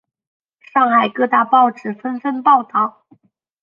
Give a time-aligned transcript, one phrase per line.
[0.73, 3.05] 上海各大报纸纷纷报道。